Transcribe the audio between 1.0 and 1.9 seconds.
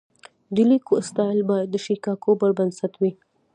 سټایل باید د